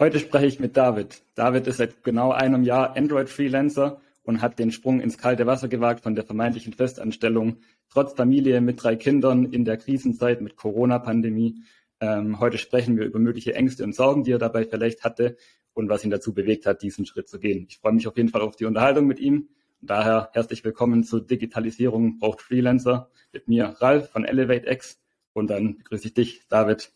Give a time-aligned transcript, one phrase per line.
[0.00, 1.20] Heute spreche ich mit David.
[1.34, 6.00] David ist seit genau einem Jahr Android-Freelancer und hat den Sprung ins kalte Wasser gewagt
[6.00, 7.58] von der vermeintlichen Festanstellung,
[7.90, 11.56] trotz Familie mit drei Kindern in der Krisenzeit mit Corona-Pandemie.
[12.00, 15.36] Ähm, heute sprechen wir über mögliche Ängste und Sorgen, die er dabei vielleicht hatte
[15.74, 17.66] und was ihn dazu bewegt hat, diesen Schritt zu gehen.
[17.68, 19.50] Ich freue mich auf jeden Fall auf die Unterhaltung mit ihm.
[19.82, 24.98] Daher herzlich willkommen zu Digitalisierung braucht Freelancer mit mir, Ralf von ElevateX.
[25.34, 26.90] Und dann begrüße ich dich, David.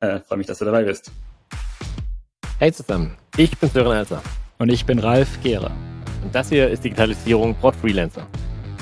[0.00, 1.12] Äh, freue mich, dass du dabei bist.
[2.58, 4.22] Hey zusammen, ich bin Sören Elser.
[4.58, 5.70] Und ich bin Ralf Gehrer.
[6.24, 8.26] Und das hier ist Digitalisierung Prod Freelancer.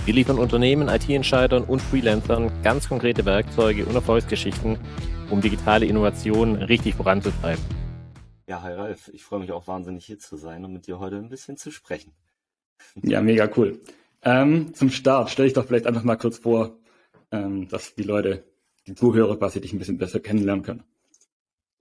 [0.04, 4.78] Wir liefern Unternehmen, IT-Entscheidern und Freelancern ganz konkrete Werkzeuge und Erfolgsgeschichten,
[5.28, 7.64] um digitale Innovationen richtig voranzutreiben.
[8.46, 11.16] Ja, hi Ralf, ich freue mich auch wahnsinnig hier zu sein und mit dir heute
[11.16, 12.12] ein bisschen zu sprechen.
[13.02, 13.80] Ja, mega cool.
[14.22, 16.76] Ähm, zum Start stelle ich doch vielleicht einfach mal kurz vor,
[17.32, 18.44] ähm, dass die Leute,
[18.86, 20.84] die Zuhörer quasi dich ein bisschen besser kennenlernen können.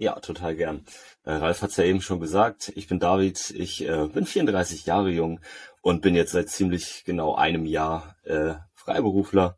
[0.04, 0.84] Ja, total gern.
[1.24, 2.74] Äh, Ralf hat es ja eben schon gesagt.
[2.76, 5.40] Ich bin David, ich äh, bin 34 Jahre jung
[5.82, 9.58] und bin jetzt seit ziemlich genau einem Jahr äh, Freiberufler.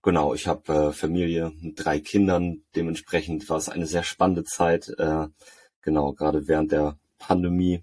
[0.00, 2.62] Genau, ich habe äh, Familie mit drei Kindern.
[2.76, 5.26] Dementsprechend war es eine sehr spannende Zeit, äh,
[5.80, 7.82] genau, gerade während der Pandemie.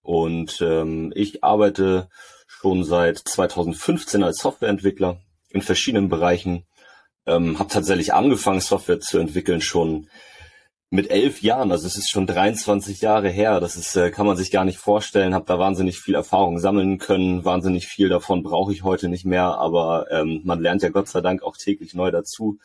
[0.00, 2.08] Und ähm, ich arbeite
[2.48, 6.66] schon seit 2015 als Softwareentwickler in verschiedenen Bereichen.
[7.26, 10.08] Ähm, habe tatsächlich angefangen, Software zu entwickeln schon
[10.92, 14.36] mit elf Jahren, also es ist schon 23 Jahre her, das ist, äh, kann man
[14.36, 18.74] sich gar nicht vorstellen, habe da wahnsinnig viel Erfahrung sammeln können, wahnsinnig viel davon brauche
[18.74, 22.10] ich heute nicht mehr, aber ähm, man lernt ja Gott sei Dank auch täglich neu
[22.10, 22.58] dazu.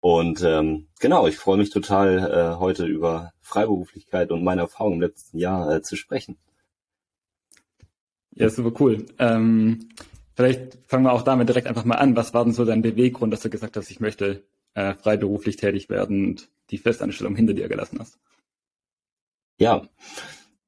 [0.00, 5.02] Und ähm, genau, ich freue mich total, äh, heute über Freiberuflichkeit und meine Erfahrungen im
[5.02, 6.38] letzten Jahr äh, zu sprechen.
[8.30, 9.04] Ja, super cool.
[9.18, 9.90] Ähm,
[10.34, 12.16] vielleicht fangen wir auch damit direkt einfach mal an.
[12.16, 15.90] Was war denn so dein Beweggrund, dass du gesagt hast, ich möchte äh, freiberuflich tätig
[15.90, 18.18] werden und die Festanstellung hinter dir gelassen hast?
[19.58, 19.88] Ja,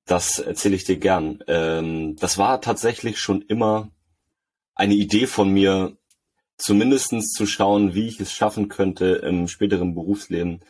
[0.06, 1.42] das erzähle ich dir gern.
[1.46, 3.90] Ähm, das war tatsächlich schon immer
[4.74, 5.96] eine Idee von mir,
[6.56, 10.60] zumindestens zu schauen, wie ich es schaffen könnte, im späteren Berufsleben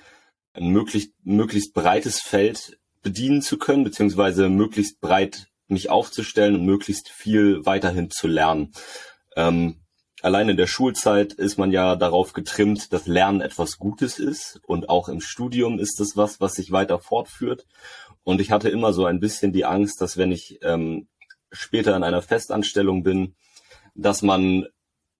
[0.52, 7.08] ein möglichst, möglichst breites Feld bedienen zu können, beziehungsweise möglichst breit mich aufzustellen und möglichst
[7.08, 8.72] viel weiterhin zu lernen.
[9.36, 9.80] Ähm,
[10.22, 14.88] allein in der Schulzeit ist man ja darauf getrimmt, dass Lernen etwas Gutes ist und
[14.88, 17.66] auch im Studium ist es was, was sich weiter fortführt.
[18.24, 21.08] Und ich hatte immer so ein bisschen die Angst, dass wenn ich ähm,
[21.50, 23.34] später in einer Festanstellung bin,
[23.94, 24.66] dass man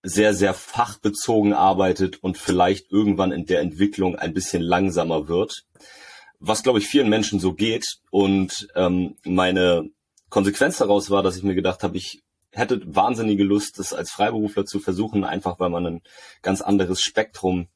[0.02, 5.64] sehr, sehr fachbezogen arbeitet und vielleicht irgendwann in der Entwicklung ein bisschen langsamer wird.
[6.38, 7.84] Was, glaube ich, vielen Menschen so geht.
[8.10, 9.90] Und ähm, meine
[10.28, 12.22] Konsequenz daraus war, dass ich mir gedacht habe, ich
[12.58, 16.02] hätte wahnsinnige Lust, das als Freiberufler zu versuchen, einfach weil man ein
[16.42, 17.68] ganz anderes Spektrum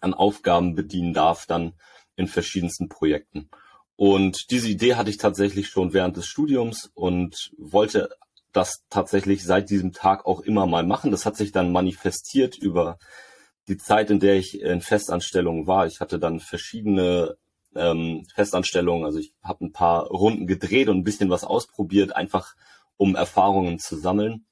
[0.00, 1.74] an Aufgaben bedienen darf, dann
[2.16, 3.50] in verschiedensten Projekten.
[3.96, 8.10] Und diese Idee hatte ich tatsächlich schon während des Studiums und wollte
[8.52, 11.10] das tatsächlich seit diesem Tag auch immer mal machen.
[11.10, 12.98] Das hat sich dann manifestiert über
[13.66, 15.86] die Zeit, in der ich in Festanstellungen war.
[15.86, 17.36] Ich hatte dann verschiedene
[17.74, 22.54] ähm, Festanstellungen, also ich habe ein paar Runden gedreht und ein bisschen was ausprobiert, einfach
[22.98, 24.44] um Erfahrungen zu sammeln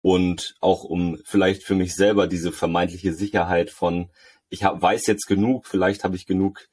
[0.00, 4.08] und auch um vielleicht für mich selber diese vermeintliche Sicherheit von,
[4.48, 6.68] ich hab, weiß jetzt genug, vielleicht habe ich genug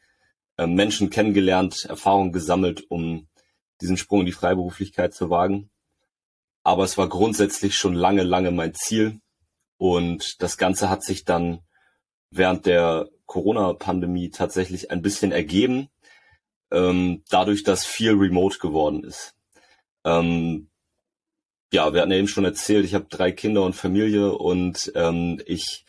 [0.58, 3.28] äh, Menschen kennengelernt, Erfahrungen gesammelt, um
[3.82, 5.70] diesen Sprung in die Freiberuflichkeit zu wagen.
[6.64, 9.20] Aber es war grundsätzlich schon lange, lange mein Ziel.
[9.78, 11.60] Und das Ganze hat sich dann
[12.32, 15.90] während der Corona-Pandemie tatsächlich ein bisschen ergeben,
[16.72, 19.36] ähm, dadurch, dass viel remote geworden ist.
[20.04, 20.70] Ähm,
[21.72, 25.42] ja, wir hatten ja eben schon erzählt, ich habe drei Kinder und Familie und ähm,
[25.46, 25.86] ich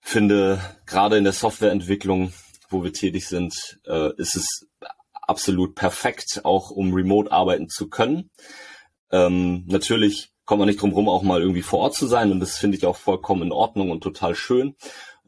[0.00, 2.32] finde, gerade in der Softwareentwicklung,
[2.68, 4.66] wo wir tätig sind, äh, ist es
[5.12, 8.30] absolut perfekt, auch um remote arbeiten zu können.
[9.10, 12.40] Ähm, natürlich kommt man nicht drum rum, auch mal irgendwie vor Ort zu sein und
[12.40, 14.74] das finde ich auch vollkommen in Ordnung und total schön.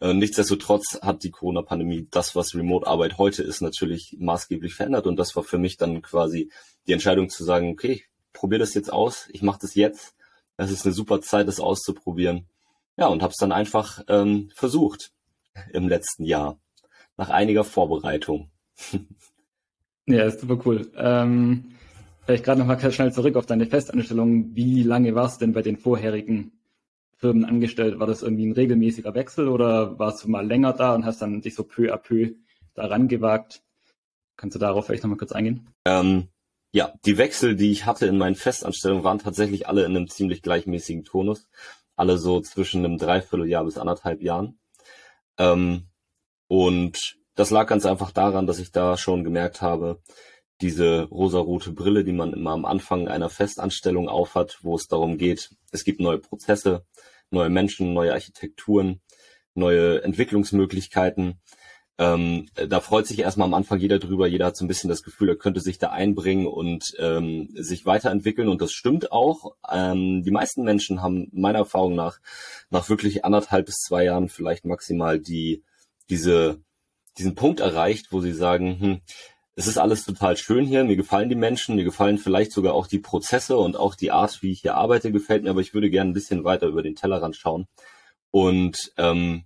[0.00, 5.36] Äh, nichtsdestotrotz hat die Corona-Pandemie das, was Remote-Arbeit heute ist, natürlich maßgeblich verändert und das
[5.36, 6.50] war für mich dann quasi
[6.86, 8.04] die Entscheidung zu sagen, okay,
[8.36, 10.14] probiere das jetzt aus, ich mache das jetzt.
[10.56, 12.46] Es ist eine super Zeit, das auszuprobieren.
[12.96, 15.12] Ja, und habe es dann einfach ähm, versucht
[15.72, 16.58] im letzten Jahr,
[17.16, 18.50] nach einiger Vorbereitung.
[20.06, 20.90] ja, ist super cool.
[20.96, 21.72] Ähm,
[22.24, 24.54] vielleicht gerade nochmal schnell zurück auf deine Festanstellung.
[24.54, 26.52] Wie lange warst du denn bei den vorherigen
[27.16, 27.98] Firmen angestellt?
[27.98, 31.40] War das irgendwie ein regelmäßiger Wechsel oder warst du mal länger da und hast dann
[31.40, 32.34] dich so peu à peu
[32.74, 33.62] daran gewagt?
[34.36, 35.68] Kannst du darauf vielleicht nochmal kurz eingehen?
[35.86, 36.28] Ähm,
[36.76, 40.42] ja, die Wechsel, die ich hatte in meinen Festanstellungen, waren tatsächlich alle in einem ziemlich
[40.42, 41.48] gleichmäßigen Tonus.
[41.96, 44.58] Alle so zwischen einem Dreivierteljahr bis anderthalb Jahren.
[45.38, 45.88] Ähm,
[46.48, 50.02] und das lag ganz einfach daran, dass ich da schon gemerkt habe,
[50.60, 55.56] diese rosarote Brille, die man immer am Anfang einer Festanstellung aufhat, wo es darum geht,
[55.72, 56.84] es gibt neue Prozesse,
[57.30, 59.00] neue Menschen, neue Architekturen,
[59.54, 61.40] neue Entwicklungsmöglichkeiten.
[61.98, 64.26] Ähm, da freut sich erstmal am Anfang jeder drüber.
[64.26, 67.86] Jeder hat so ein bisschen das Gefühl, er könnte sich da einbringen und ähm, sich
[67.86, 68.48] weiterentwickeln.
[68.48, 69.56] Und das stimmt auch.
[69.70, 72.18] Ähm, die meisten Menschen haben meiner Erfahrung nach
[72.70, 75.62] nach wirklich anderthalb bis zwei Jahren vielleicht maximal die
[76.10, 76.60] diese
[77.18, 79.00] diesen Punkt erreicht, wo sie sagen, hm,
[79.54, 82.86] es ist alles total schön hier, mir gefallen die Menschen, mir gefallen vielleicht sogar auch
[82.86, 85.88] die Prozesse und auch die Art, wie ich hier arbeite, gefällt mir, aber ich würde
[85.88, 87.66] gerne ein bisschen weiter über den Tellerrand schauen.
[88.30, 89.44] Und ähm,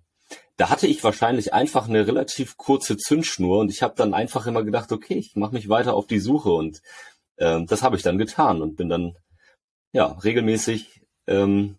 [0.61, 4.62] da hatte ich wahrscheinlich einfach eine relativ kurze Zündschnur und ich habe dann einfach immer
[4.62, 6.83] gedacht, okay, ich mache mich weiter auf die Suche und
[7.39, 9.15] ähm, das habe ich dann getan und bin dann
[9.93, 11.79] ja regelmäßig ähm,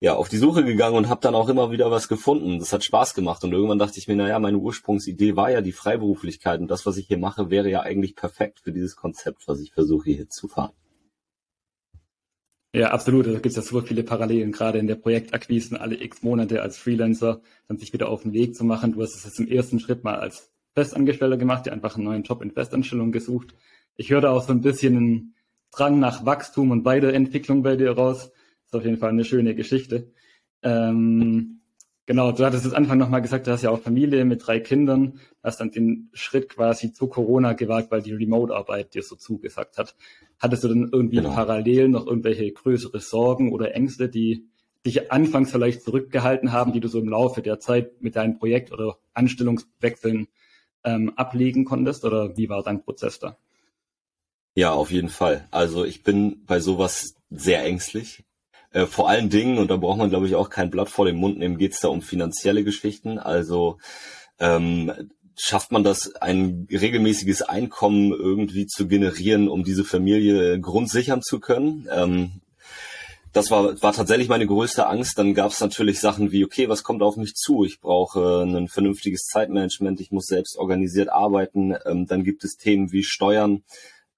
[0.00, 2.58] ja, auf die Suche gegangen und habe dann auch immer wieder was gefunden.
[2.58, 5.70] Das hat Spaß gemacht und irgendwann dachte ich mir, naja, meine Ursprungsidee war ja die
[5.70, 9.60] Freiberuflichkeit und das, was ich hier mache, wäre ja eigentlich perfekt für dieses Konzept, was
[9.60, 10.72] ich versuche hier zu fahren.
[12.72, 13.26] Ja, absolut.
[13.26, 16.78] Da gibt es ja super viele Parallelen, gerade in der Projektakquisen alle x Monate als
[16.78, 18.92] Freelancer dann sich wieder auf den Weg zu machen.
[18.92, 22.22] Du hast es jetzt im ersten Schritt mal als Festangestellter gemacht, dir einfach einen neuen
[22.22, 23.54] Job in Festanstellung gesucht.
[23.96, 25.34] Ich höre da auch so ein bisschen einen
[25.72, 28.30] Drang nach Wachstum und Weiterentwicklung bei dir raus
[28.66, 30.12] ist auf jeden Fall eine schöne Geschichte.
[30.62, 31.59] Ähm,
[32.10, 35.20] genau, du hattest es Anfang nochmal gesagt, du hast ja auch Familie mit drei Kindern,
[35.44, 39.94] hast dann den Schritt quasi zu Corona gewagt, weil die Remote-Arbeit dir so zugesagt hat.
[40.40, 41.32] Hattest du dann irgendwie genau.
[41.32, 44.48] parallel noch irgendwelche größere Sorgen oder Ängste, die
[44.84, 48.72] dich anfangs vielleicht zurückgehalten haben, die du so im Laufe der Zeit mit deinem Projekt
[48.72, 50.26] oder Anstellungswechseln
[50.82, 52.04] ähm, ablegen konntest?
[52.04, 53.36] Oder wie war dein Prozess da?
[54.56, 55.46] Ja, auf jeden Fall.
[55.52, 58.24] Also ich bin bei sowas sehr ängstlich.
[58.72, 61.16] Äh, vor allen Dingen, und da braucht man, glaube ich, auch kein Blatt vor den
[61.16, 63.18] Mund nehmen, geht es da um finanzielle Geschichten.
[63.18, 63.78] Also
[64.38, 64.92] ähm,
[65.36, 71.88] schafft man das, ein regelmäßiges Einkommen irgendwie zu generieren, um diese Familie grundsichern zu können?
[71.92, 72.40] Ähm,
[73.32, 75.18] das war, war tatsächlich meine größte Angst.
[75.18, 77.64] Dann gab es natürlich Sachen wie, okay, was kommt auf mich zu?
[77.64, 81.74] Ich brauche ein vernünftiges Zeitmanagement, ich muss selbst organisiert arbeiten.
[81.86, 83.62] Ähm, dann gibt es Themen wie Steuern.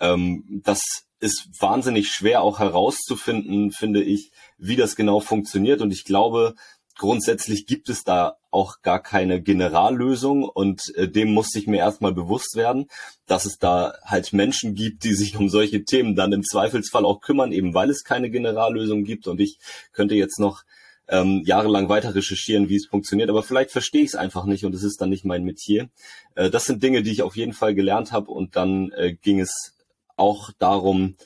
[0.01, 5.81] Ähm, das ist wahnsinnig schwer auch herauszufinden, finde ich, wie das genau funktioniert.
[5.81, 6.55] Und ich glaube,
[6.99, 12.13] grundsätzlich gibt es da auch gar keine Generallösung und äh, dem musste ich mir erstmal
[12.13, 12.87] bewusst werden,
[13.27, 17.21] dass es da halt Menschen gibt, die sich um solche Themen dann im Zweifelsfall auch
[17.21, 19.59] kümmern, eben weil es keine Generallösung gibt und ich
[19.93, 20.65] könnte jetzt noch
[21.09, 24.75] ähm, jahrelang weiter recherchieren, wie es funktioniert, aber vielleicht verstehe ich es einfach nicht und
[24.75, 25.89] es ist dann nicht mein Metier.
[26.35, 29.41] Äh, das sind Dinge, die ich auf jeden Fall gelernt habe und dann äh, ging
[29.41, 29.75] es
[30.23, 31.17] auch darum,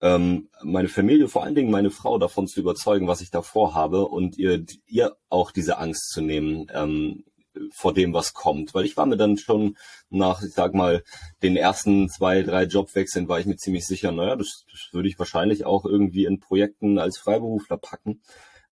[0.00, 4.06] ähm, meine Familie, vor allen Dingen meine Frau davon zu überzeugen, was ich da vorhabe
[4.06, 7.24] und ihr, ihr auch diese Angst zu nehmen ähm,
[7.72, 8.74] vor dem, was kommt.
[8.74, 9.76] Weil ich war mir dann schon
[10.10, 11.02] nach, ich sag mal,
[11.42, 15.18] den ersten zwei, drei Jobwechseln war ich mir ziemlich sicher, naja, das, das würde ich
[15.18, 18.20] wahrscheinlich auch irgendwie in Projekten als Freiberufler packen.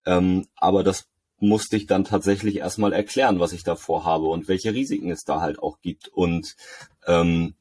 [0.07, 1.07] Ähm, aber das
[1.39, 5.41] musste ich dann tatsächlich erstmal erklären, was ich da vorhabe und welche Risiken es da
[5.41, 6.09] halt auch gibt.
[6.09, 6.55] Und
[7.07, 7.55] ähm,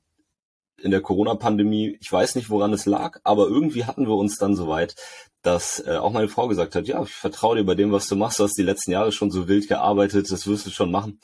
[0.83, 4.55] in der Corona-Pandemie, ich weiß nicht, woran es lag, aber irgendwie hatten wir uns dann
[4.55, 4.95] soweit,
[5.41, 8.15] dass äh, auch meine Frau gesagt hat, ja, ich vertraue dir bei dem, was du
[8.15, 11.19] machst, du hast die letzten Jahre schon so wild gearbeitet, das wirst du schon machen.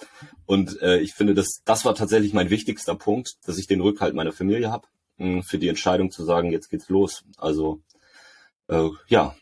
[0.45, 4.15] Und äh, ich finde, dass das war tatsächlich mein wichtigster Punkt, dass ich den Rückhalt
[4.15, 4.87] meiner Familie habe,
[5.17, 7.23] hm, für die Entscheidung zu sagen, jetzt geht's los.
[7.37, 7.81] Also
[8.67, 9.35] äh, ja.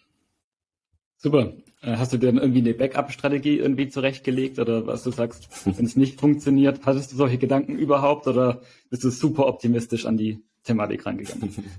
[1.17, 1.53] Super.
[1.85, 5.95] Äh, hast du denn irgendwie eine Backup-Strategie irgendwie zurechtgelegt oder was du sagst, wenn es
[5.95, 11.05] nicht funktioniert, hattest du solche Gedanken überhaupt oder bist du super optimistisch an die Thematik
[11.05, 11.53] rangegangen?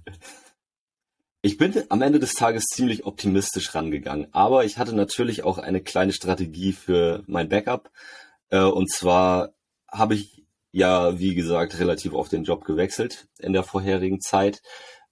[1.42, 5.80] Ich bin am Ende des Tages ziemlich optimistisch rangegangen, aber ich hatte natürlich auch eine
[5.80, 7.92] kleine Strategie für mein Backup.
[8.48, 9.54] Äh, und zwar
[9.86, 14.60] habe ich ja, wie gesagt, relativ oft den Job gewechselt in der vorherigen Zeit.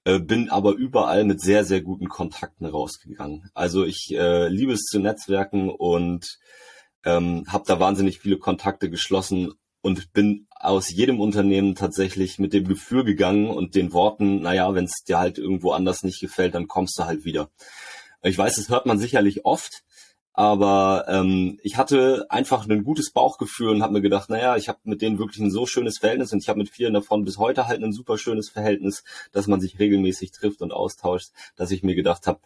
[0.04, 3.50] Äh, bin aber überall mit sehr, sehr guten Kontakten rausgegangen.
[3.54, 6.38] Also ich äh, liebe es zu netzwerken und
[7.04, 12.66] ähm, habe da wahnsinnig viele Kontakte geschlossen und bin aus jedem Unternehmen tatsächlich mit dem
[12.66, 16.68] Gefühl gegangen und den Worten, naja, wenn es dir halt irgendwo anders nicht gefällt, dann
[16.68, 17.50] kommst du halt wieder.
[18.22, 19.84] Ich weiß, das hört man sicherlich oft,
[20.34, 24.80] aber ähm, ich hatte einfach ein gutes Bauchgefühl und habe mir gedacht, naja, ich habe
[24.82, 27.68] mit denen wirklich ein so schönes Verhältnis und ich habe mit vielen davon bis heute
[27.68, 31.94] halt ein super schönes Verhältnis, dass man sich regelmäßig trifft und austauscht, dass ich mir
[31.94, 32.40] gedacht habe,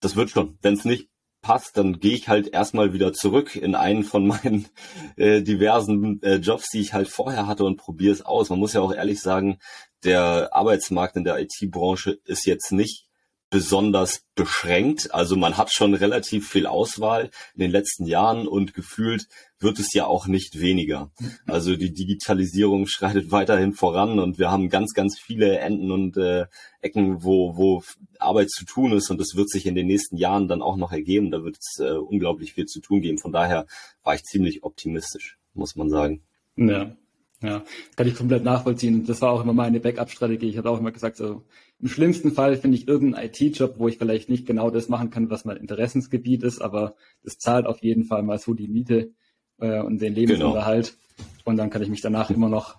[0.00, 0.58] das wird schon.
[0.62, 1.08] Wenn es nicht
[1.42, 4.68] passt, dann gehe ich halt erstmal wieder zurück in einen von meinen
[5.16, 8.50] äh, diversen äh, Jobs, die ich halt vorher hatte und probiere es aus.
[8.50, 9.58] Man muss ja auch ehrlich sagen,
[10.04, 13.07] der Arbeitsmarkt in der IT-Branche ist jetzt nicht
[13.50, 15.14] besonders beschränkt.
[15.14, 19.26] Also man hat schon relativ viel Auswahl in den letzten Jahren und gefühlt
[19.58, 21.10] wird es ja auch nicht weniger.
[21.46, 26.46] Also die Digitalisierung schreitet weiterhin voran und wir haben ganz, ganz viele Enden und äh,
[26.80, 27.82] Ecken, wo, wo
[28.18, 30.92] Arbeit zu tun ist und das wird sich in den nächsten Jahren dann auch noch
[30.92, 31.30] ergeben.
[31.30, 33.18] Da wird es äh, unglaublich viel zu tun geben.
[33.18, 33.66] Von daher
[34.04, 36.22] war ich ziemlich optimistisch, muss man sagen.
[36.56, 36.96] Ja,
[37.40, 37.62] ja,
[37.94, 39.06] kann ich komplett nachvollziehen.
[39.06, 40.48] Das war auch immer meine Backup-Strategie.
[40.48, 41.44] Ich habe auch immer gesagt, so
[41.80, 45.30] im schlimmsten Fall finde ich irgendeinen IT-Job, wo ich vielleicht nicht genau das machen kann,
[45.30, 49.12] was mein Interessensgebiet ist, aber das zahlt auf jeden Fall mal so die Miete
[49.60, 50.96] äh, und den Lebensunterhalt.
[51.16, 51.28] Genau.
[51.44, 52.78] Und dann kann ich mich danach immer noch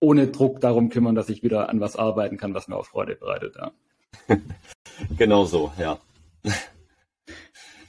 [0.00, 3.16] ohne Druck darum kümmern, dass ich wieder an was arbeiten kann, was mir auch Freude
[3.16, 3.56] bereitet.
[3.56, 3.72] Ja.
[5.18, 5.98] genau so, ja.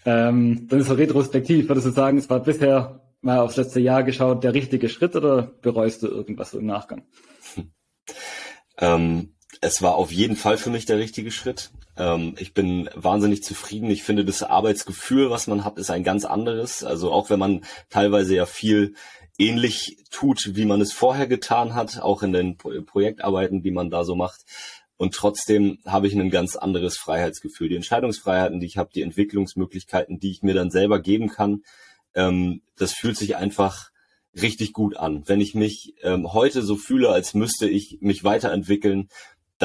[0.08, 4.04] Ähm, dann ist so retrospektiv, würdest du sagen, es war bisher mal aufs letzte Jahr
[4.04, 7.04] geschaut, der richtige Schritt oder bereust du irgendwas im Nachgang?
[8.77, 9.35] Ähm,
[9.65, 11.72] es war auf jeden Fall für mich der richtige Schritt.
[11.98, 13.89] Ähm, ich bin wahnsinnig zufrieden.
[13.89, 16.84] Ich finde, das Arbeitsgefühl, was man hat, ist ein ganz anderes.
[16.84, 18.93] Also auch wenn man teilweise ja viel
[19.38, 24.03] ähnlich tut, wie man es vorher getan hat, auch in den Projektarbeiten, die man da
[24.03, 24.41] so macht.
[24.98, 27.67] Und trotzdem habe ich ein ganz anderes Freiheitsgefühl.
[27.67, 31.63] Die Entscheidungsfreiheiten, die ich habe, die Entwicklungsmöglichkeiten, die ich mir dann selber geben kann,
[32.13, 33.89] ähm, das fühlt sich einfach
[34.41, 35.24] richtig gut an.
[35.27, 39.10] Wenn ich mich ähm, heute so fühle, als müsste ich mich weiterentwickeln,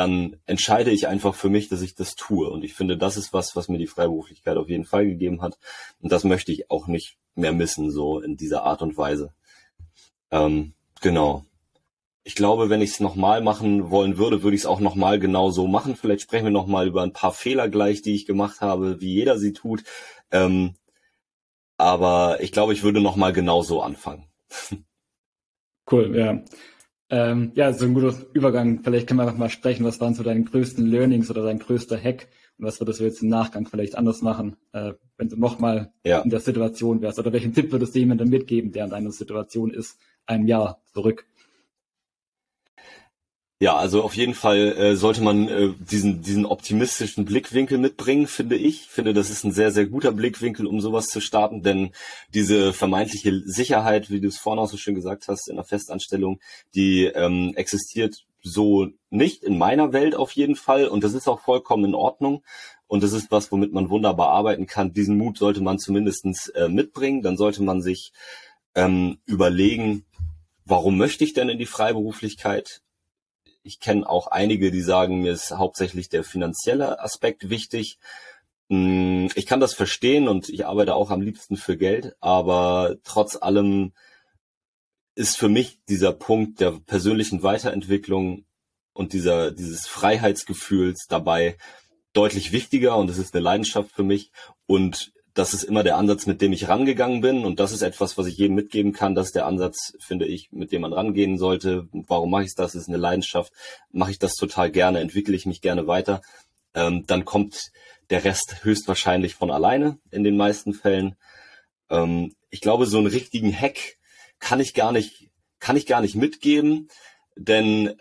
[0.00, 2.49] dann entscheide ich einfach für mich, dass ich das tue.
[2.49, 5.59] Und ich finde, das ist was, was mir die Freiberuflichkeit auf jeden Fall gegeben hat.
[6.00, 9.35] Und das möchte ich auch nicht mehr missen, so in dieser Art und Weise.
[10.30, 11.45] Ähm, genau.
[12.25, 15.50] Ich glaube, wenn ich es nochmal machen wollen würde, würde ich es auch nochmal genau
[15.50, 15.97] so machen.
[15.97, 19.38] Vielleicht sprechen wir nochmal über ein paar Fehler gleich, die ich gemacht habe, wie jeder
[19.38, 19.85] sie tut.
[20.30, 20.76] Ähm,
[21.76, 24.25] aber ich glaube, ich würde noch mal genau so anfangen.
[25.90, 26.40] Cool, ja.
[27.11, 28.81] Ähm, ja, so ein guter Übergang.
[28.85, 31.99] Vielleicht können wir einfach mal sprechen, was waren so deine größten Learnings oder dein größter
[32.00, 35.93] Hack und was würdest du jetzt im Nachgang vielleicht anders machen, äh, wenn du nochmal
[36.05, 36.21] ja.
[36.21, 37.19] in der Situation wärst?
[37.19, 41.26] Oder welchen Tipp würdest du jemandem mitgeben, der in deiner Situation ist, ein Jahr zurück?
[43.62, 48.57] Ja, also auf jeden Fall äh, sollte man äh, diesen, diesen optimistischen Blickwinkel mitbringen, finde
[48.57, 48.87] ich.
[48.88, 51.90] Finde, das ist ein sehr, sehr guter Blickwinkel, um sowas zu starten, denn
[52.33, 56.40] diese vermeintliche Sicherheit, wie du es vorhin auch so schön gesagt hast, in der Festanstellung,
[56.75, 61.40] die ähm, existiert so nicht in meiner Welt auf jeden Fall und das ist auch
[61.40, 62.43] vollkommen in Ordnung.
[62.87, 64.95] Und das ist was, womit man wunderbar arbeiten kann.
[64.95, 67.21] Diesen Mut sollte man zumindestens äh, mitbringen.
[67.21, 68.12] Dann sollte man sich
[68.75, 70.07] ähm, überlegen,
[70.64, 72.81] warum möchte ich denn in die Freiberuflichkeit?
[73.62, 77.99] Ich kenne auch einige, die sagen, mir ist hauptsächlich der finanzielle Aspekt wichtig.
[78.71, 83.37] Hm, ich kann das verstehen und ich arbeite auch am liebsten für Geld, aber trotz
[83.37, 83.93] allem
[85.14, 88.47] ist für mich dieser Punkt der persönlichen Weiterentwicklung
[88.93, 91.57] und dieser, dieses Freiheitsgefühls dabei
[92.12, 94.33] deutlich wichtiger und es ist eine Leidenschaft für mich
[94.67, 97.44] und das ist immer der Ansatz, mit dem ich rangegangen bin.
[97.44, 99.14] Und das ist etwas, was ich jedem mitgeben kann.
[99.14, 101.88] Das ist der Ansatz, finde ich, mit dem man rangehen sollte.
[101.92, 102.75] Warum mache ich das?
[102.75, 103.52] Ist eine Leidenschaft.
[103.92, 105.00] Mache ich das total gerne?
[105.00, 106.22] Entwickle ich mich gerne weiter?
[106.75, 107.70] Ähm, dann kommt
[108.10, 111.16] der Rest höchstwahrscheinlich von alleine in den meisten Fällen.
[111.90, 113.99] Ähm, ich glaube, so einen richtigen Hack
[114.40, 116.88] kann ich gar nicht, kann ich gar nicht mitgeben,
[117.37, 117.94] denn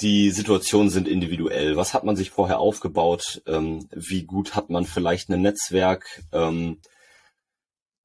[0.00, 1.76] die Situationen sind individuell.
[1.76, 3.42] Was hat man sich vorher aufgebaut?
[3.46, 6.22] Ähm, wie gut hat man vielleicht ein Netzwerk?
[6.32, 6.80] Ähm,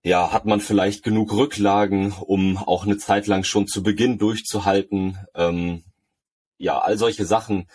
[0.03, 5.17] ja, hat man vielleicht genug Rücklagen, um auch eine Zeit lang schon zu Beginn durchzuhalten?
[5.36, 5.84] Ähm,
[6.58, 7.67] ja, all solche Sachen.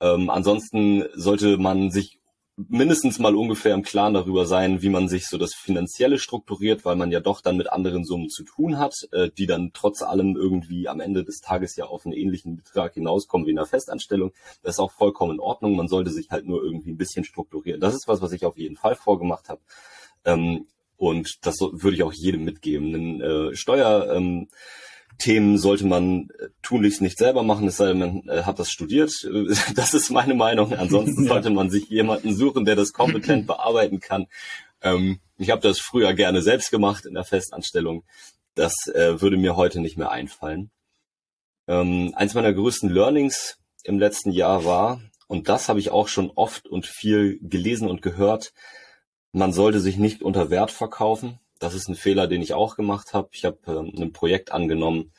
[0.00, 2.20] Ähm, ansonsten sollte man sich
[2.56, 6.96] mindestens mal ungefähr im Klaren darüber sein, wie man sich so das Finanzielle strukturiert, weil
[6.96, 10.36] man ja doch dann mit anderen Summen zu tun hat, äh, die dann trotz allem
[10.36, 14.32] irgendwie am Ende des Tages ja auf einen ähnlichen Betrag hinauskommen wie in einer Festanstellung.
[14.62, 15.76] Das ist auch vollkommen in Ordnung.
[15.76, 17.80] Man sollte sich halt nur irgendwie ein bisschen strukturieren.
[17.80, 19.60] Das ist was, was ich auf jeden Fall vorgemacht habe.
[20.24, 22.94] Ähm, und das würde ich auch jedem mitgeben.
[22.94, 24.48] Einen äh, Steuer, ähm,
[25.18, 28.70] Themen sollte man äh, tunlichst nicht selber machen, es sei denn, man äh, hat das
[28.70, 29.12] studiert.
[29.74, 30.72] Das ist meine Meinung.
[30.72, 31.28] Ansonsten ja.
[31.28, 34.26] sollte man sich jemanden suchen, der das kompetent bearbeiten kann.
[34.82, 38.04] Ähm, ich habe das früher gerne selbst gemacht in der Festanstellung.
[38.54, 40.70] Das äh, würde mir heute nicht mehr einfallen.
[41.68, 46.30] Ähm, eins meiner größten Learnings im letzten Jahr war, und das habe ich auch schon
[46.30, 48.52] oft und viel gelesen und gehört,
[49.32, 51.38] man sollte sich nicht unter Wert verkaufen.
[51.58, 53.28] Das ist ein Fehler, den ich auch gemacht habe.
[53.32, 55.12] Ich habe ähm, ein Projekt angenommen,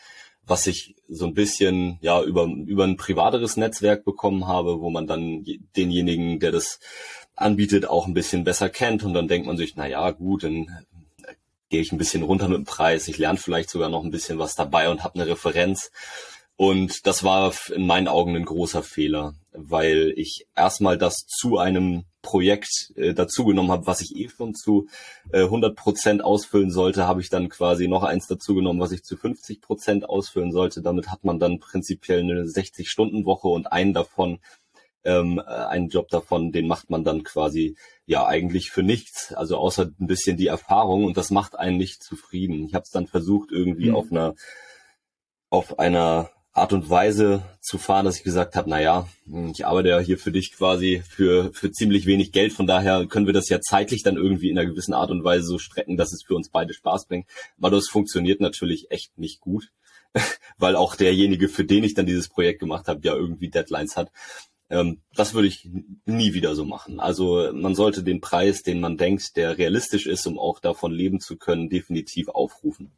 [0.46, 5.08] was ich so ein bisschen ja über über ein privateres Netzwerk bekommen habe, wo man
[5.08, 6.80] dann denjenigen, der das
[7.36, 9.04] anbietet, auch ein bisschen besser kennt.
[9.04, 10.68] Und dann denkt man sich, na ja, gut, dann
[11.24, 11.34] äh,
[11.70, 14.40] gehe ich ein bisschen runter mit dem Preis, ich lerne vielleicht sogar noch ein bisschen
[14.40, 15.92] was dabei und habe eine Referenz
[16.58, 22.06] Und das war in meinen Augen ein großer Fehler, weil ich erstmal das zu einem
[22.24, 24.88] Projekt äh, dazugenommen habe, was ich eh schon zu
[25.32, 29.18] äh, 100 Prozent ausfüllen sollte, habe ich dann quasi noch eins dazugenommen, was ich zu
[29.18, 30.82] 50 Prozent ausfüllen sollte.
[30.82, 34.40] Damit hat man dann prinzipiell eine 60-Stunden-Woche und einen davon,
[35.04, 39.58] ähm, äh, einen Job davon, den macht man dann quasi ja eigentlich für nichts, also
[39.58, 42.66] außer ein bisschen die Erfahrung und das macht einen nicht zufrieden.
[42.66, 43.96] Ich habe es dann versucht irgendwie mhm.
[43.96, 44.36] auf einer
[45.50, 49.08] auf einer Art und Weise zu fahren, dass ich gesagt habe, na ja,
[49.54, 53.26] ich arbeite ja hier für dich quasi für, für ziemlich wenig Geld, von daher können
[53.26, 56.14] wir das ja zeitlich dann irgendwie in einer gewissen Art und Weise so strecken, dass
[56.14, 57.28] es für uns beide Spaß bringt.
[57.58, 59.72] Aber das funktioniert natürlich echt nicht gut,
[60.58, 64.12] weil auch derjenige, für den ich dann dieses Projekt gemacht habe, ja irgendwie Deadlines hat.
[64.70, 65.70] Ähm, das würde ich
[66.06, 67.00] nie wieder so machen.
[67.00, 71.20] Also man sollte den Preis, den man denkt, der realistisch ist, um auch davon leben
[71.20, 72.92] zu können, definitiv aufrufen.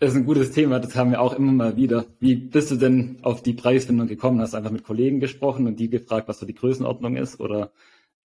[0.00, 2.06] Das ist ein gutes Thema, das haben wir auch immer mal wieder.
[2.18, 4.40] Wie bist du denn auf die Preisfindung gekommen?
[4.40, 7.72] Hast du einfach mit Kollegen gesprochen und die gefragt, was so die Größenordnung ist oder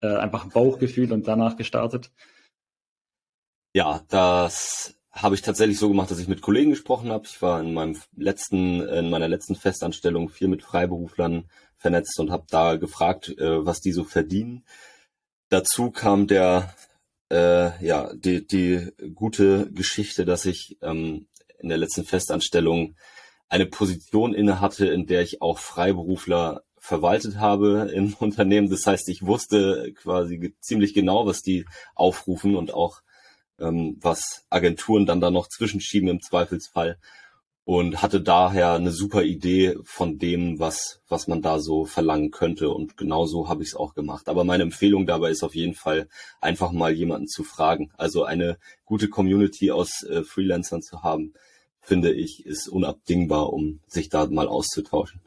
[0.02, 2.12] äh, einfach ein Bauchgefühl und danach gestartet?
[3.74, 7.26] Ja, das habe ich tatsächlich so gemacht, dass ich mit Kollegen gesprochen habe.
[7.26, 12.46] Ich war in meinem letzten, in meiner letzten Festanstellung viel mit Freiberuflern vernetzt und habe
[12.50, 14.66] da gefragt, äh, was die so verdienen.
[15.50, 16.74] Dazu kam der
[17.32, 21.28] äh, ja die, die gute Geschichte, dass ich ähm,
[21.60, 22.96] in der letzten Festanstellung
[23.48, 28.70] eine Position inne hatte, in der ich auch Freiberufler verwaltet habe im Unternehmen.
[28.70, 33.02] Das heißt, ich wusste quasi ziemlich genau, was die aufrufen und auch
[33.60, 36.98] ähm, was Agenturen dann da noch zwischenschieben im Zweifelsfall
[37.70, 42.72] und hatte daher eine super Idee von dem, was, was man da so verlangen könnte.
[42.72, 44.28] Und genau so habe ich es auch gemacht.
[44.28, 46.08] Aber meine Empfehlung dabei ist auf jeden Fall,
[46.42, 47.92] einfach mal jemanden zu fragen.
[47.96, 51.34] Also eine gute Community aus äh, Freelancern zu haben,
[51.80, 55.22] finde ich, ist unabdingbar, um sich da mal auszutauschen.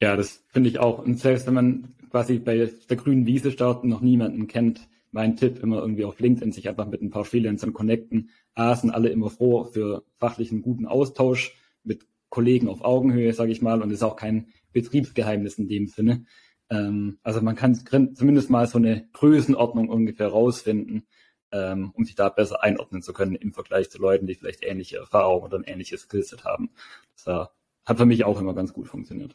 [0.00, 1.00] Ja, das finde ich auch.
[1.00, 5.34] Und selbst wenn man quasi bei der grünen Wiese startet und noch niemanden kennt, mein
[5.34, 8.30] Tipp immer irgendwie auf LinkedIn sich einfach mit ein paar Freelancern connecten.
[8.54, 13.60] A, sind alle immer froh für fachlichen guten Austausch mit Kollegen auf Augenhöhe, sage ich
[13.60, 16.24] mal, und ist auch kein Betriebsgeheimnis in dem Sinne.
[16.70, 17.74] Ähm, also man kann
[18.14, 21.08] zumindest mal so eine Größenordnung ungefähr rausfinden,
[21.50, 24.98] ähm, um sich da besser einordnen zu können im Vergleich zu Leuten, die vielleicht ähnliche
[24.98, 26.70] Erfahrungen oder ein ähnliches Skillset haben.
[27.16, 27.46] Das äh,
[27.86, 29.34] hat für mich auch immer ganz gut funktioniert.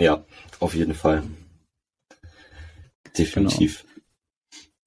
[0.00, 0.24] Ja,
[0.58, 1.22] auf jeden Fall.
[3.16, 3.82] Definitiv.
[3.82, 3.93] Genau.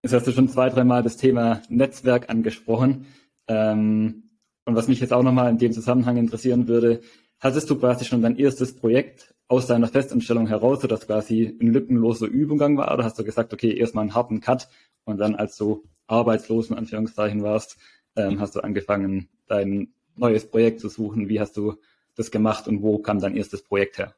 [0.03, 3.07] Jetzt hast du schon zwei, dreimal das Thema Netzwerk angesprochen.
[3.47, 4.29] Ähm,
[4.65, 7.01] und was mich jetzt auch nochmal in dem Zusammenhang interessieren würde,
[7.39, 12.27] hattest du quasi schon dein erstes Projekt aus deiner Festanstellung heraus, sodass quasi ein lückenloser
[12.27, 12.93] Übergang war?
[12.93, 14.67] Oder hast du gesagt, okay, erstmal einen harten Cut
[15.05, 17.77] und dann als du arbeitslos in Anführungszeichen warst,
[18.15, 21.29] ähm, hast du angefangen, dein neues Projekt zu suchen?
[21.29, 21.75] Wie hast du
[22.15, 24.15] das gemacht und wo kam dein erstes Projekt her?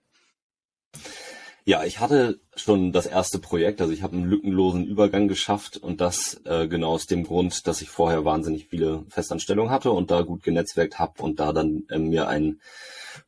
[1.69, 6.01] Ja, ich hatte schon das erste Projekt, also ich habe einen lückenlosen Übergang geschafft und
[6.01, 10.23] das äh, genau aus dem Grund, dass ich vorher wahnsinnig viele Festanstellungen hatte und da
[10.23, 12.59] gut genetzwerkt habe und da dann äh, mir ein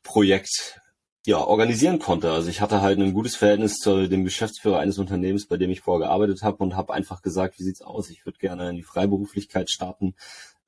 [0.02, 0.82] Projekt
[1.24, 2.32] ja organisieren konnte.
[2.32, 5.82] Also ich hatte halt ein gutes Verhältnis zu dem Geschäftsführer eines Unternehmens, bei dem ich
[5.82, 8.10] vorher gearbeitet habe und habe einfach gesagt, wie sieht's aus?
[8.10, 10.16] Ich würde gerne in die Freiberuflichkeit starten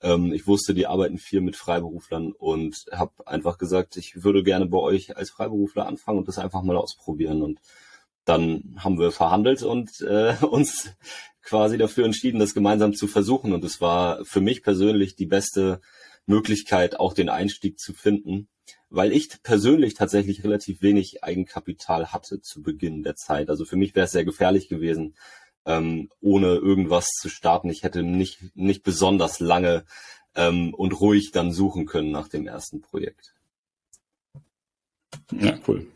[0.03, 4.65] ähm, ich wusste, die arbeiten viel mit Freiberuflern und habe einfach gesagt, ich würde gerne
[4.67, 7.41] bei euch als Freiberufler anfangen und das einfach mal ausprobieren.
[7.41, 7.59] Und
[8.25, 10.91] dann haben wir verhandelt und äh, uns
[11.41, 13.53] quasi dafür entschieden, das gemeinsam zu versuchen.
[13.53, 15.81] Und es war für mich persönlich die beste
[16.25, 18.47] Möglichkeit, auch den Einstieg zu finden,
[18.89, 23.49] weil ich persönlich tatsächlich relativ wenig Eigenkapital hatte zu Beginn der Zeit.
[23.49, 25.15] Also für mich wäre es sehr gefährlich gewesen,
[25.65, 27.69] ähm, ohne irgendwas zu starten.
[27.69, 29.85] Ich hätte nicht, nicht besonders lange
[30.35, 33.33] ähm, und ruhig dann suchen können nach dem ersten Projekt.
[35.31, 35.87] Ja, cool.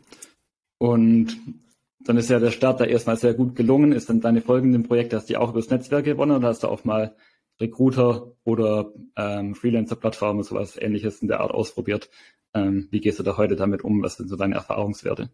[0.78, 1.36] Und
[2.00, 3.92] dann ist ja der Start da erstmal sehr gut gelungen.
[3.92, 6.68] Ist dann deine folgenden Projekte, hast du die auch übers Netzwerk gewonnen oder hast du
[6.68, 7.16] auch mal
[7.60, 12.08] Recruiter oder ähm, Freelancer-Plattformen, sowas ähnliches in der Art ausprobiert?
[12.54, 14.02] Ähm, wie gehst du da heute damit um?
[14.02, 15.30] Was sind so deine Erfahrungswerte?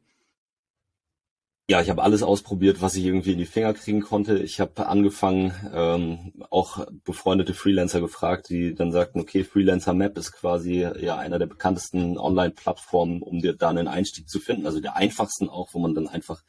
[1.67, 4.39] Ja, ich habe alles ausprobiert, was ich irgendwie in die Finger kriegen konnte.
[4.39, 10.33] Ich habe angefangen, ähm, auch befreundete Freelancer gefragt, die dann sagten, okay, Freelancer Map ist
[10.33, 14.67] quasi ja einer der bekanntesten Online-Plattformen, um dir da einen Einstieg zu finden.
[14.67, 16.43] Also der einfachsten auch, wo man dann einfach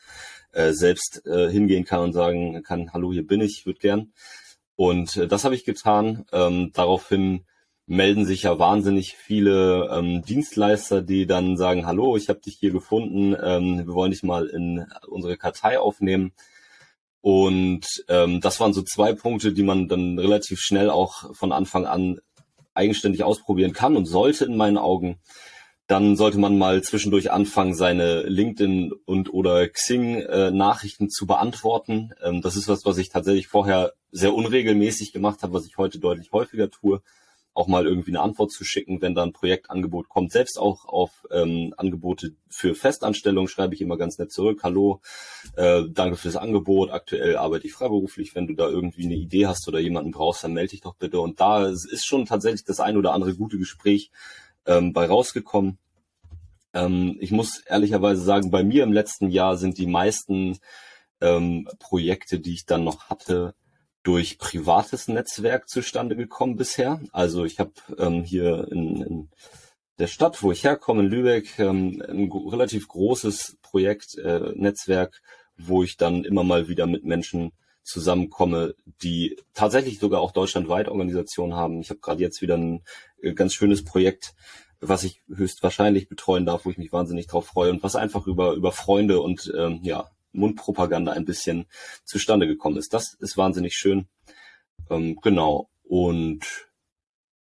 [0.52, 4.12] äh, selbst äh, hingehen kann und sagen kann, hallo, hier bin ich, ich würde gern.
[4.76, 6.26] Und äh, das habe ich getan.
[6.34, 7.46] Ähm, daraufhin
[7.88, 12.72] melden sich ja wahnsinnig viele ähm, Dienstleister, die dann sagen, hallo, ich habe dich hier
[12.72, 16.34] gefunden, ähm, wir wollen dich mal in unsere Kartei aufnehmen.
[17.22, 21.86] Und ähm, das waren so zwei Punkte, die man dann relativ schnell auch von Anfang
[21.86, 22.20] an
[22.74, 25.20] eigenständig ausprobieren kann und sollte in meinen Augen,
[25.88, 32.12] dann sollte man mal zwischendurch anfangen, seine LinkedIn und oder Xing äh, Nachrichten zu beantworten.
[32.24, 36.00] Ähm, das ist was, was ich tatsächlich vorher sehr unregelmäßig gemacht habe, was ich heute
[36.00, 37.02] deutlich häufiger tue
[37.56, 40.34] auch mal irgendwie eine Antwort zu schicken, wenn da ein Projektangebot kommt.
[40.34, 44.60] Selbst auch auf ähm, Angebote für Festanstellung schreibe ich immer ganz nett zurück.
[44.62, 45.02] Hallo,
[45.56, 46.92] äh, danke fürs Angebot.
[46.92, 48.36] Aktuell arbeite ich freiberuflich.
[48.36, 51.22] Wenn du da irgendwie eine Idee hast oder jemanden brauchst, dann melde dich doch bitte.
[51.22, 54.12] Und da ist schon tatsächlich das ein oder andere gute Gespräch
[54.66, 55.78] ähm, bei rausgekommen.
[56.74, 60.60] Ähm, ich muss ehrlicherweise sagen, bei mir im letzten Jahr sind die meisten
[61.22, 63.56] ähm, Projekte, die ich dann noch hatte,
[64.06, 67.02] durch privates Netzwerk zustande gekommen bisher.
[67.12, 69.30] Also ich habe ähm, hier in, in
[69.98, 75.98] der Stadt, wo ich herkomme, in Lübeck, ähm, ein relativ großes Projektnetzwerk, äh, wo ich
[75.98, 81.82] dann immer mal wieder mit Menschen zusammenkomme, die tatsächlich sogar auch deutschlandweit Organisationen haben.
[81.82, 82.84] Ich habe gerade jetzt wieder ein
[83.22, 84.36] äh, ganz schönes Projekt,
[84.82, 88.54] was ich höchstwahrscheinlich betreuen darf, wo ich mich wahnsinnig drauf freue und was einfach über
[88.54, 91.66] über Freunde und ähm, ja Mundpropaganda ein bisschen
[92.04, 92.94] zustande gekommen ist.
[92.94, 94.08] Das ist wahnsinnig schön.
[94.90, 95.70] Ähm, genau.
[95.84, 96.68] Und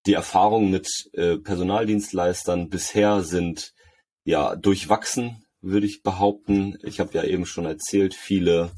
[0.07, 3.73] die Erfahrungen mit äh, Personaldienstleistern bisher sind
[4.25, 6.77] ja durchwachsen, würde ich behaupten.
[6.83, 8.73] Ich habe ja eben schon erzählt, viele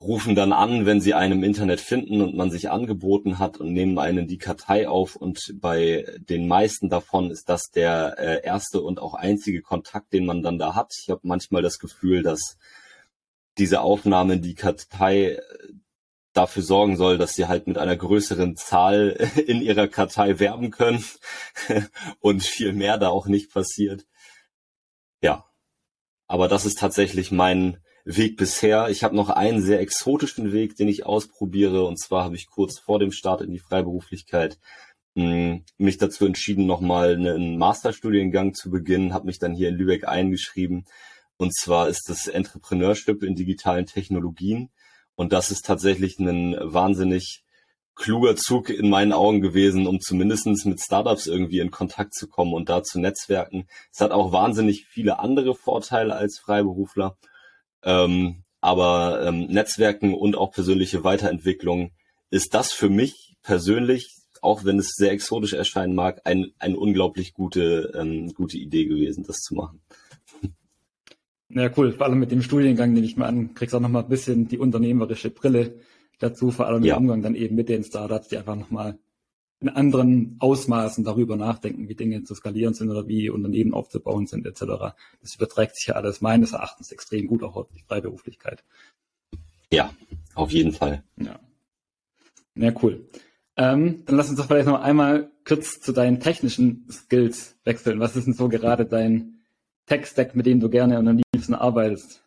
[0.00, 3.72] rufen dann an, wenn sie einen im Internet finden und man sich angeboten hat und
[3.72, 8.82] nehmen einen die Kartei auf und bei den meisten davon ist das der äh, erste
[8.82, 10.92] und auch einzige Kontakt, den man dann da hat.
[11.00, 12.58] Ich habe manchmal das Gefühl, dass
[13.58, 15.42] diese Aufnahme in die Kartei äh,
[16.32, 19.10] dafür sorgen soll, dass sie halt mit einer größeren Zahl
[19.46, 21.04] in ihrer Kartei werben können
[22.20, 24.04] und viel mehr da auch nicht passiert.
[25.22, 25.44] Ja,
[26.26, 28.90] aber das ist tatsächlich mein Weg bisher.
[28.90, 31.84] Ich habe noch einen sehr exotischen Weg, den ich ausprobiere.
[31.84, 34.58] Und zwar habe ich kurz vor dem Start in die Freiberuflichkeit
[35.14, 39.76] mh, hm, mich dazu entschieden, nochmal einen Masterstudiengang zu beginnen, habe mich dann hier in
[39.76, 40.84] Lübeck eingeschrieben
[41.36, 44.70] und zwar ist das Entrepreneurship in digitalen Technologien.
[45.16, 47.44] Und das ist tatsächlich ein wahnsinnig
[47.94, 52.52] kluger Zug in meinen Augen gewesen, um zumindestens mit Startups irgendwie in Kontakt zu kommen
[52.52, 53.68] und da zu netzwerken.
[53.92, 57.16] Es hat auch wahnsinnig viele andere Vorteile als Freiberufler.
[57.82, 61.92] Ähm, aber ähm, Netzwerken und auch persönliche Weiterentwicklung
[62.30, 64.08] ist das für mich persönlich,
[64.40, 69.24] auch wenn es sehr exotisch erscheinen mag, ein, eine unglaublich gute, ähm, gute Idee gewesen,
[69.24, 69.82] das zu machen.
[71.54, 71.92] Ja, cool.
[71.92, 74.58] Vor allem mit dem Studiengang nehme ich mal an, kriegst auch nochmal ein bisschen die
[74.58, 75.78] unternehmerische Brille
[76.18, 76.96] dazu, vor allem ja.
[76.96, 78.98] im Umgang dann eben mit den Startups, die einfach nochmal
[79.60, 84.46] in anderen Ausmaßen darüber nachdenken, wie Dinge zu skalieren sind oder wie Unternehmen aufzubauen sind,
[84.46, 84.94] etc.
[85.20, 88.64] Das überträgt sich ja alles meines Erachtens extrem gut auch auf die Freiberuflichkeit.
[89.72, 89.94] Ja,
[90.34, 91.04] auf jeden Fall.
[91.16, 91.38] Ja.
[92.56, 93.08] Ja, cool.
[93.56, 98.00] Ähm, dann lass uns doch vielleicht noch einmal kurz zu deinen technischen Skills wechseln.
[98.00, 99.33] Was ist denn so gerade dein
[99.86, 102.22] Tech-Stack, mit dem du gerne und am liebsten arbeitest?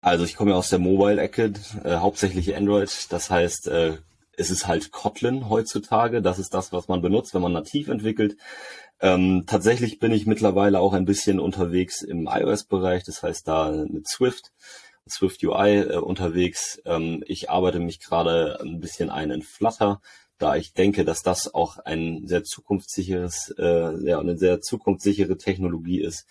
[0.00, 1.54] Also ich komme ja aus der Mobile-Ecke,
[1.84, 3.06] äh, hauptsächlich Android.
[3.10, 3.98] Das heißt, äh,
[4.36, 6.22] es ist halt Kotlin heutzutage.
[6.22, 8.36] Das ist das, was man benutzt, wenn man nativ entwickelt.
[9.00, 13.04] Ähm, tatsächlich bin ich mittlerweile auch ein bisschen unterwegs im iOS-Bereich.
[13.04, 14.52] Das heißt, da mit Swift,
[15.08, 16.80] Swift UI äh, unterwegs.
[16.84, 20.00] Ähm, ich arbeite mich gerade ein bisschen ein in Flutter
[20.38, 26.00] da ich denke, dass das auch ein sehr zukunftssicheres, äh, ja, eine sehr zukunftssichere Technologie
[26.00, 26.26] ist,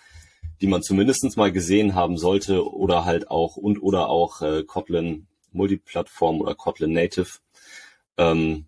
[0.61, 5.27] die man zumindestens mal gesehen haben sollte oder halt auch und oder auch äh, Kotlin
[5.51, 7.39] Multiplattform oder Kotlin Native.
[8.17, 8.65] Ähm,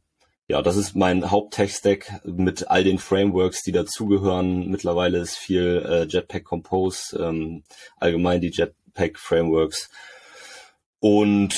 [0.50, 4.69] ja, das ist mein Haupt-Tech-Stack mit all den Frameworks, die dazugehören.
[4.69, 7.63] Mittlerweile ist viel äh, Jetpack Compose, ähm,
[7.97, 9.89] allgemein die Jetpack-Frameworks.
[11.00, 11.54] Und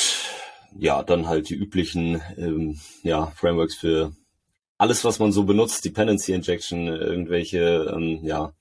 [0.77, 4.13] ja, dann halt die üblichen ähm, ja, Frameworks für
[4.77, 8.53] alles, was man so benutzt, Dependency Injection, irgendwelche ähm, ja,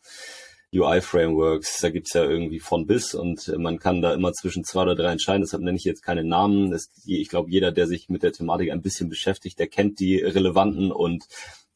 [0.75, 4.95] UI-Frameworks, da gibt's ja irgendwie von bis und man kann da immer zwischen zwei oder
[4.95, 6.71] drei entscheiden, deshalb nenne ich jetzt keine Namen.
[6.71, 10.19] Das, ich glaube, jeder, der sich mit der Thematik ein bisschen beschäftigt, der kennt die
[10.19, 11.25] relevanten und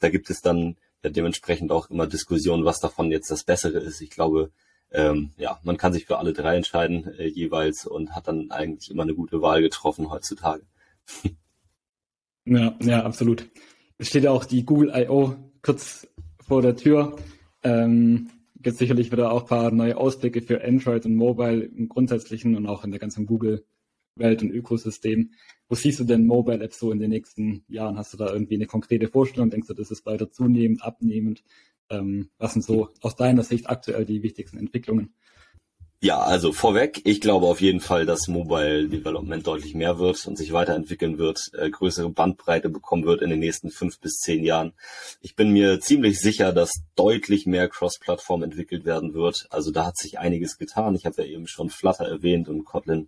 [0.01, 4.01] da gibt es dann ja dementsprechend auch immer Diskussionen, was davon jetzt das Bessere ist.
[4.01, 4.51] Ich glaube,
[4.93, 8.91] ähm, ja, man kann sich für alle drei entscheiden äh, jeweils und hat dann eigentlich
[8.91, 10.65] immer eine gute Wahl getroffen heutzutage.
[12.45, 13.49] ja, ja, absolut.
[13.99, 15.37] Es steht ja auch die Google I.O.
[15.63, 16.07] kurz
[16.41, 17.17] vor der Tür.
[17.63, 18.31] Ähm,
[18.63, 22.67] gibt sicherlich wieder auch ein paar neue Ausblicke für Android und Mobile im Grundsätzlichen und
[22.67, 25.33] auch in der ganzen Google-Welt und Ökosystem.
[25.69, 27.97] Wo siehst du denn Mobile Apps so in den nächsten Jahren?
[27.97, 29.51] Hast du da irgendwie eine konkrete Vorstellung?
[29.51, 31.43] Denkst du, das ist weiter zunehmend, abnehmend?
[31.93, 35.15] Ähm, was sind so aus deiner Sicht aktuell die wichtigsten Entwicklungen?
[36.05, 40.37] Ja, also vorweg, ich glaube auf jeden Fall, dass Mobile Development deutlich mehr wird und
[40.37, 44.73] sich weiterentwickeln wird, äh, größere Bandbreite bekommen wird in den nächsten fünf bis zehn Jahren.
[45.21, 49.47] Ich bin mir ziemlich sicher, dass deutlich mehr Cross-Plattform entwickelt werden wird.
[49.51, 50.97] Also da hat sich einiges getan.
[50.97, 53.07] Ich habe ja eben schon Flutter erwähnt und Kotlin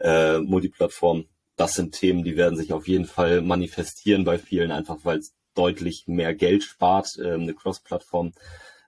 [0.00, 1.26] äh, Multiplattform.
[1.54, 5.34] Das sind Themen, die werden sich auf jeden Fall manifestieren bei vielen, einfach weil es
[5.54, 8.32] deutlich mehr Geld spart, äh, eine Cross-Plattform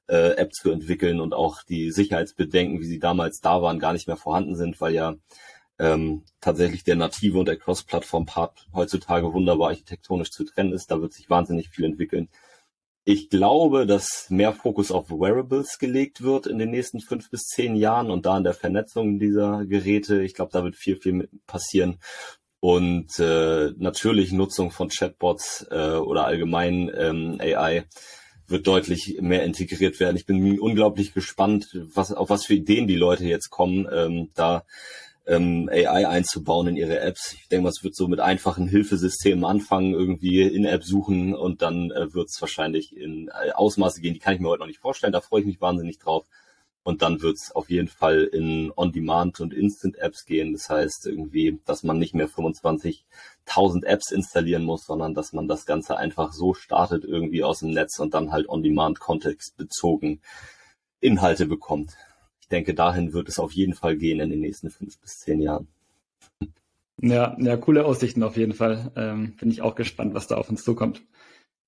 [0.08, 4.06] äh, App zu entwickeln und auch die Sicherheitsbedenken, wie sie damals da waren, gar nicht
[4.06, 5.16] mehr vorhanden sind, weil ja
[5.78, 10.90] ähm, tatsächlich der native und der Cross-Plattform-Part heutzutage wunderbar architektonisch zu trennen ist.
[10.90, 12.28] Da wird sich wahnsinnig viel entwickeln.
[13.04, 17.76] Ich glaube, dass mehr Fokus auf Wearables gelegt wird in den nächsten fünf bis zehn
[17.76, 20.22] Jahren und da in der Vernetzung dieser Geräte.
[20.22, 21.98] Ich glaube, da wird viel, viel passieren.
[22.60, 27.84] Und äh, natürlich Nutzung von Chatbots äh, oder allgemein ähm, AI
[28.48, 30.16] wird deutlich mehr integriert werden.
[30.16, 34.64] Ich bin unglaublich gespannt, was, auf was für Ideen die Leute jetzt kommen, ähm, da
[35.26, 37.34] ähm, AI einzubauen in ihre Apps.
[37.34, 41.62] Ich denke mal, es wird so mit einfachen Hilfesystemen anfangen, irgendwie in App suchen und
[41.62, 44.80] dann äh, wird es wahrscheinlich in Ausmaße gehen, die kann ich mir heute noch nicht
[44.80, 45.12] vorstellen.
[45.12, 46.26] Da freue ich mich wahnsinnig drauf.
[46.86, 50.52] Und dann wird es auf jeden Fall in On-Demand und Instant-Apps gehen.
[50.52, 55.66] Das heißt irgendwie, dass man nicht mehr 25.000 Apps installieren muss, sondern dass man das
[55.66, 60.20] Ganze einfach so startet irgendwie aus dem Netz und dann halt On-Demand-Kontext bezogen
[61.00, 61.96] Inhalte bekommt.
[62.40, 65.40] Ich denke, dahin wird es auf jeden Fall gehen in den nächsten fünf bis zehn
[65.40, 65.66] Jahren.
[67.02, 68.92] Ja, ja, coole Aussichten auf jeden Fall.
[68.94, 71.02] Ähm, Bin ich auch gespannt, was da auf uns zukommt.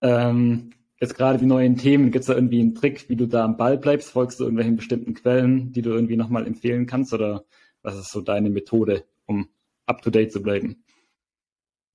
[0.00, 0.70] Ähm,
[1.00, 3.56] jetzt gerade die neuen Themen, gibt es da irgendwie einen Trick, wie du da am
[3.56, 4.10] Ball bleibst?
[4.10, 7.12] Folgst du irgendwelchen bestimmten Quellen, die du irgendwie nochmal empfehlen kannst?
[7.12, 7.44] Oder
[7.82, 9.48] was ist so deine Methode, um
[9.86, 10.82] up-to-date zu bleiben?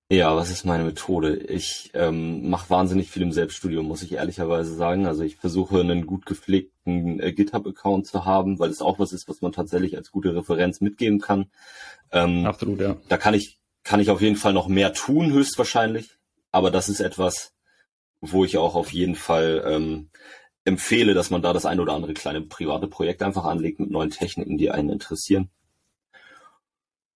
[0.10, 1.36] Ja, was ist meine Methode?
[1.36, 5.08] Ich ähm, mache wahnsinnig viel im Selbststudium, muss ich ehrlicherweise sagen.
[5.08, 9.28] Also ich versuche einen gut gepflegten äh, GitHub-Account zu haben, weil es auch was ist,
[9.28, 11.48] was man tatsächlich als gute Referenz mitgeben kann.
[12.12, 12.98] Ähm, Absolut, ja.
[13.08, 16.12] Da kann ich, kann ich auf jeden Fall noch mehr tun, höchstwahrscheinlich.
[16.52, 17.53] Aber das ist etwas,
[18.26, 20.10] wo ich auch auf jeden Fall ähm,
[20.64, 24.12] empfehle, dass man da das ein oder andere kleine private Projekt einfach anlegt mit neuen
[24.12, 25.50] Techniken, die einen interessieren.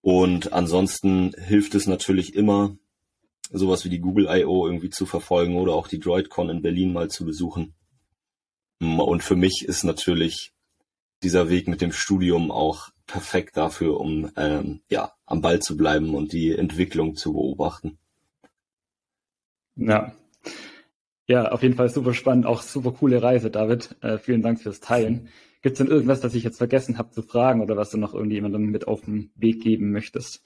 [0.02, 2.76] Und ansonsten hilft es natürlich immer,
[3.50, 4.66] sowas wie die Google I.O.
[4.66, 7.74] irgendwie zu verfolgen oder auch die DroidCon in Berlin mal zu besuchen.
[8.80, 10.52] Und für mich ist natürlich
[11.22, 16.14] dieser Weg mit dem Studium auch perfekt dafür, um ähm, ja am Ball zu bleiben
[16.14, 17.98] und die Entwicklung zu beobachten.
[19.74, 20.14] Ja,
[21.28, 23.96] ja, auf jeden Fall super spannend, auch super coole Reise, David.
[24.00, 25.28] Äh, vielen Dank fürs Teilen.
[25.60, 28.14] Gibt es denn irgendwas, das ich jetzt vergessen habe zu fragen oder was du noch
[28.14, 30.42] irgendjemandem mit auf den Weg geben möchtest?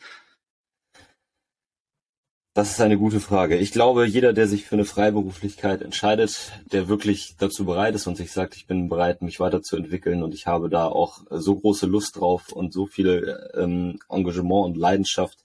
[2.55, 3.57] Das ist eine gute Frage.
[3.57, 8.17] Ich glaube, jeder, der sich für eine Freiberuflichkeit entscheidet, der wirklich dazu bereit ist und
[8.17, 12.21] sich sagt, ich bin bereit, mich weiterzuentwickeln und ich habe da auch so große Lust
[12.21, 15.39] drauf und so viel ähm, Engagement und Leidenschaft,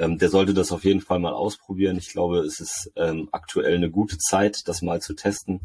[0.00, 1.98] ähm, der sollte das auf jeden Fall mal ausprobieren.
[1.98, 5.60] Ich glaube, es ist ähm, aktuell eine gute Zeit, das mal zu testen.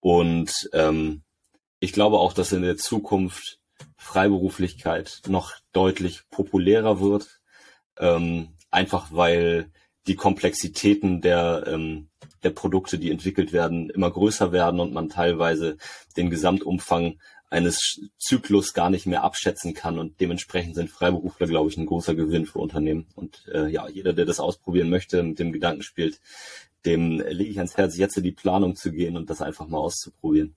[0.00, 1.22] Und ähm,
[1.80, 3.58] ich glaube auch, dass in der Zukunft
[3.96, 7.40] Freiberuflichkeit noch deutlich populärer wird,
[7.98, 9.72] ähm, einfach weil
[10.06, 12.10] die Komplexitäten der, ähm,
[12.42, 15.78] der Produkte, die entwickelt werden, immer größer werden und man teilweise
[16.18, 17.18] den Gesamtumfang
[17.54, 22.16] eines Zyklus gar nicht mehr abschätzen kann und dementsprechend sind Freiberufler, glaube ich, ein großer
[22.16, 23.06] Gewinn für Unternehmen.
[23.14, 26.20] Und äh, ja, jeder, der das ausprobieren möchte, mit dem Gedanken spielt,
[26.84, 29.78] dem lege ich ans Herz, jetzt in die Planung zu gehen und das einfach mal
[29.78, 30.56] auszuprobieren.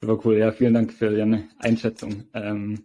[0.00, 2.24] Super cool, ja, vielen Dank für deine Einschätzung.
[2.34, 2.84] Ähm,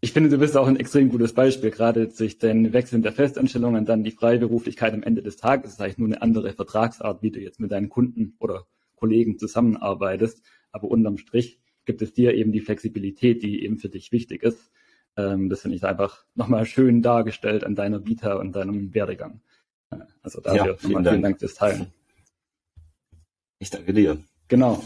[0.00, 3.74] ich finde, du bist auch ein extrem gutes Beispiel, gerade durch den Wechsel der Festanstellung
[3.74, 5.64] und dann die Freiberuflichkeit am Ende des Tages.
[5.64, 9.38] Das ist eigentlich nur eine andere Vertragsart, wie du jetzt mit deinen Kunden oder Kollegen
[9.38, 10.42] zusammenarbeitest.
[10.72, 14.70] Aber unterm Strich gibt es dir eben die Flexibilität, die eben für dich wichtig ist.
[15.16, 19.40] Ähm, das finde ich einfach nochmal schön dargestellt an deiner Vita und deinem Werdegang.
[19.90, 21.08] Äh, also dafür ja, vielen, Dank.
[21.08, 21.86] vielen Dank fürs Teilen.
[23.58, 24.22] Ich danke dir.
[24.48, 24.82] Genau.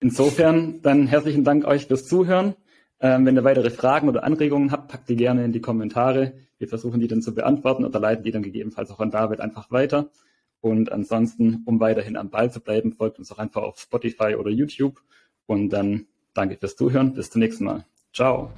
[0.00, 2.54] Insofern dann herzlichen Dank euch fürs Zuhören.
[3.00, 6.34] Ähm, wenn ihr weitere Fragen oder Anregungen habt, packt die gerne in die Kommentare.
[6.58, 9.70] Wir versuchen die dann zu beantworten oder leiten die dann gegebenenfalls auch an David einfach
[9.70, 10.10] weiter.
[10.62, 14.50] Und ansonsten, um weiterhin am Ball zu bleiben, folgt uns auch einfach auf Spotify oder
[14.50, 15.02] YouTube.
[15.46, 17.12] Und dann danke fürs Zuhören.
[17.12, 17.84] Bis zum nächsten Mal.
[18.14, 18.50] Ciao.